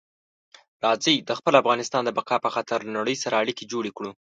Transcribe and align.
راځئ 0.85 1.15
د 1.23 1.31
خپل 1.39 1.53
افغانستان 1.61 2.01
د 2.05 2.09
بقا 2.17 2.37
په 2.45 2.49
خاطر 2.55 2.79
له 2.83 2.91
نړۍ 2.99 3.15
سره 3.23 3.39
اړیکي 3.41 3.65
جوړې 3.71 3.91
کړو. 3.97 4.11